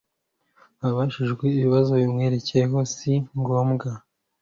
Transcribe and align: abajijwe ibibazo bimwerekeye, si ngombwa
abajijwe 0.87 1.43
ibibazo 1.49 1.91
bimwerekeye, 2.01 2.65
si 2.95 3.13
ngombwa 3.39 3.89